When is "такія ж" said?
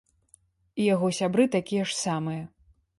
1.59-1.99